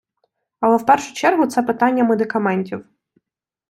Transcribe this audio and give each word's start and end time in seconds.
Але 0.59 0.77
в 0.77 0.85
першу 0.85 1.13
чергу 1.13 1.47
це 1.47 1.63
питання 1.63 2.03
медикаментів. 2.03 2.85